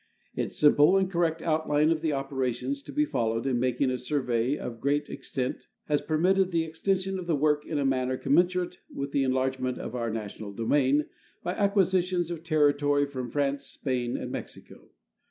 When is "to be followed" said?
2.81-3.45